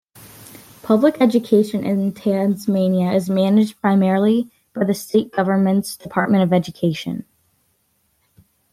Public 0.81 1.17
education 1.19 1.83
in 1.85 2.11
Tasmania 2.13 3.11
is 3.11 3.29
managed 3.29 3.79
primarily 3.81 4.49
by 4.73 4.83
the 4.85 4.95
State 4.95 5.31
Government's 5.31 5.95
Department 5.95 6.41
of 6.43 6.51
Education. 6.51 7.23